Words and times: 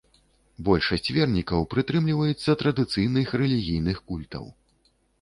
Большасць 0.69 1.09
вернікаў 1.17 1.69
прытрымліваецца 1.75 2.57
традыцыйных 2.65 3.27
рэлігійных 3.45 3.97
культаў. 4.13 4.53